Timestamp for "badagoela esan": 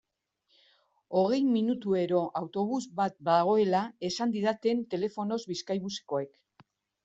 3.29-4.35